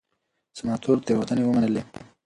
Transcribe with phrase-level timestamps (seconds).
[0.57, 1.81] سناتور تېروتنې ومنلې.